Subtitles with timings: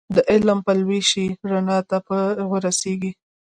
[0.15, 2.19] د علم پلوی شه رڼا ته به
[2.51, 3.11] ورسېږې